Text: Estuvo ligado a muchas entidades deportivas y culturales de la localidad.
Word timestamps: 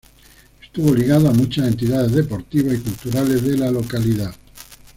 Estuvo 0.63 0.95
ligado 0.95 1.29
a 1.29 1.31
muchas 1.31 1.67
entidades 1.67 2.11
deportivas 2.13 2.73
y 2.75 2.79
culturales 2.79 3.43
de 3.43 3.55
la 3.55 3.69
localidad. 3.69 4.33